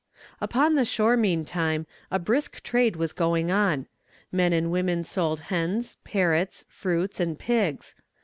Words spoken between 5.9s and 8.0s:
parrots, fruits, and pigs.